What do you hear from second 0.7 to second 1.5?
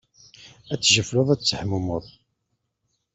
Ad tejjefleḍ, ad